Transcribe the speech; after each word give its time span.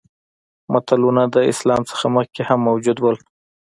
متلونه 0.71 1.23
د 1.35 1.37
اسلام 1.51 1.81
څخه 1.91 2.05
مخکې 2.15 2.41
هم 2.49 2.59
موجود 2.69 2.97
وو 2.99 3.11